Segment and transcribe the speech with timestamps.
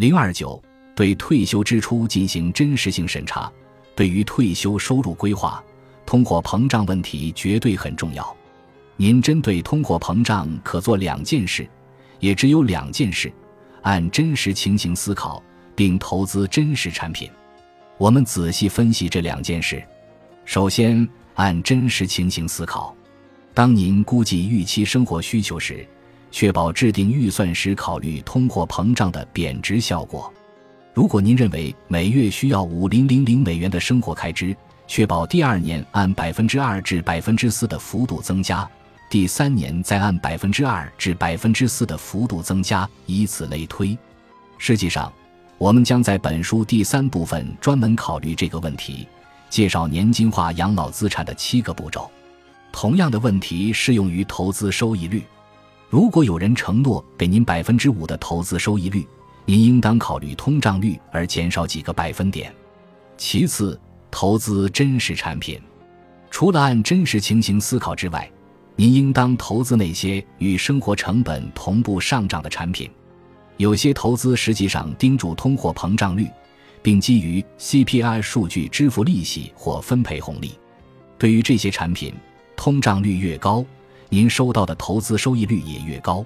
[0.00, 0.58] 零二九，
[0.96, 3.52] 对退休支出进行真实性审查。
[3.94, 5.62] 对于退休收入规划，
[6.06, 8.34] 通货膨胀问题绝对很重要。
[8.96, 11.68] 您针对通货膨胀可做两件事，
[12.18, 13.30] 也只有两件事：
[13.82, 15.42] 按真实情形思考，
[15.76, 17.30] 并投资真实产品。
[17.98, 19.86] 我们仔细分析这两件事。
[20.46, 22.96] 首先，按真实情形思考。
[23.52, 25.86] 当您估计预期生活需求时，
[26.30, 30.32] 确保制定预算时考虑通货膨胀的贬值效果。
[30.92, 34.56] 如果您认为每月需要五零零零美元的生活开支，
[34.86, 38.68] 确保第二年按百分之二至百分之四的幅度增加，
[39.08, 43.96] 第三年再按百分之二至百分之四的幅度增加，以此类推。
[44.58, 45.12] 实际上，
[45.58, 49.06] 我们将在本书第三部分专门考虑这个问题，
[49.48, 52.10] 介绍年金化养老资产的七个步骤。
[52.72, 55.22] 同样的问题适用于投资收益率。
[55.90, 59.04] 如果有人承诺给您百分之五的投资收益率，
[59.44, 62.54] 您应当考虑通胀率而减少几个百分点。
[63.16, 65.60] 其次，投资真实产品，
[66.30, 68.30] 除了按真实情形思考之外，
[68.76, 72.88] 您应当投资那些与生活成本同步上涨的产品。
[73.56, 76.28] 有些投资实际上盯住通货膨胀率，
[76.82, 80.52] 并基于 CPI 数据支付利息或分配红利。
[81.18, 82.14] 对于这些产品，
[82.54, 83.66] 通胀率越高。
[84.10, 86.24] 您收到的投资收益率也越高。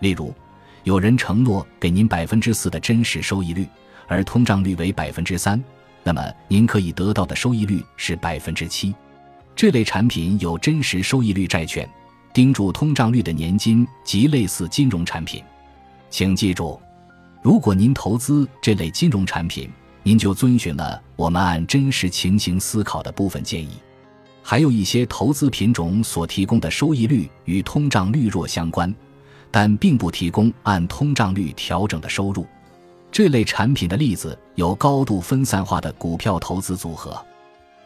[0.00, 0.34] 例如，
[0.82, 3.66] 有人承诺给您百分之四的真实收益率，
[4.08, 5.62] 而通胀率为百分之三，
[6.02, 8.92] 那么您可以得到的收益率是百分之七。
[9.54, 11.88] 这类产品有真实收益率债券、
[12.34, 15.40] 盯住通胀率的年金及类似金融产品。
[16.10, 16.80] 请记住，
[17.40, 19.70] 如果您投资这类金融产品，
[20.02, 23.78] 您就遵循了我们按真实情形思考的部分建议。
[24.42, 28.92] 还有一些投资品种所提供的收益率与通胀率弱相关，
[29.50, 32.44] 但并不提供按通胀率调整的收入。
[33.10, 37.16] 这类产品的例子有高度分散化的股票投资组合。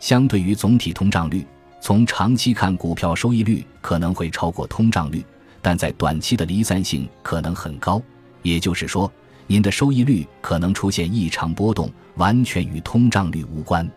[0.00, 1.46] 相对于总体通胀率，
[1.80, 5.24] 从长期看，股票收益率可能会超过通胀率，
[5.60, 8.00] 但在短期的离散性可能很高。
[8.42, 9.10] 也就是说，
[9.46, 13.88] 您的收益率可能出现异常波动，完全与通胀率无关。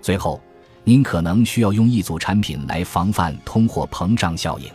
[0.00, 0.40] 最后。
[0.88, 4.70] 您可能需要用一组产品来防范通货膨胀效应。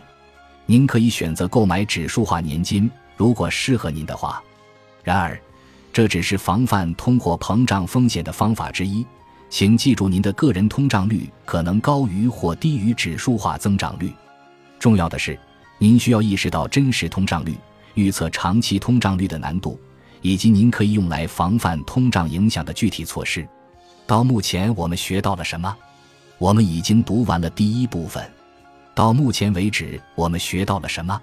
[0.66, 4.42] 您可以选择购买指数化年金，如果适合您的话。
[5.02, 5.40] 然而，
[5.90, 9.06] 这只是防范通货膨胀风险的方法之一。
[9.48, 14.12] 请记住，您的个人通胀率可能高于或低于指数化增长率。
[14.78, 15.40] 重要的是，
[15.78, 17.56] 您需要意识到真实通胀率、
[17.94, 19.80] 预测长期通胀率的难度，
[20.20, 23.48] 以及您可以用来防范通胀影响的具体措施。
[24.06, 25.74] 到目前，我们学到了什么？
[26.42, 28.28] 我们已经读完了第一部分，
[28.96, 31.22] 到目前为止，我们学到了什么？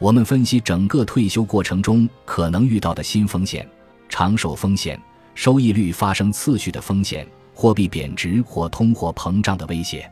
[0.00, 3.64] 我们分析整个退休过程中可能遇到的新风险、
[4.08, 5.00] 长寿风险、
[5.36, 7.24] 收益率发生次序的风险、
[7.54, 10.10] 货币贬值或通货膨胀的威胁。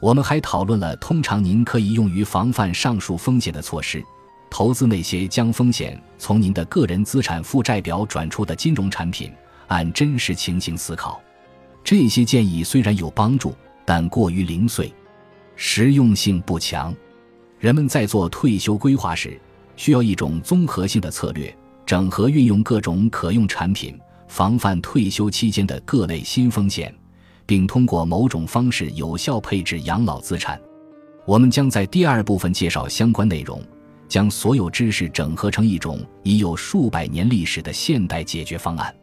[0.00, 4.04] 我们还讨论了通常您可以用于防范上述风险的措施，
[4.50, 9.32] 投资那些将风险从您的个人资产负债表转出的金融产品，
[9.68, 11.18] 按真实情形思考。
[11.82, 13.54] 这些建议虽然有帮助。
[13.88, 14.92] 但过于零碎，
[15.56, 16.94] 实用性不强。
[17.58, 19.40] 人们在做退休规划时，
[19.76, 21.56] 需要一种综合性的策略，
[21.86, 26.94] 整合运用各种可用产品，防范退休期间的各类新风险，
[27.46, 30.60] 并通过某种方式有效配置养老资产。
[31.24, 33.58] 我们将在第二部分介绍相关内容，
[34.06, 38.94] 将所有知识整合成一种已有数百年历史的现代解决方案。